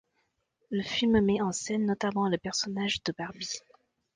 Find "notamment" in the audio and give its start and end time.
1.85-2.27